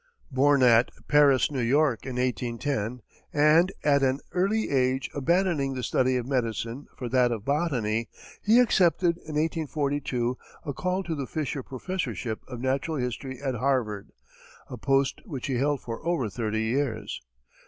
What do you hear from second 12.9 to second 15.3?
history at Harvard, a post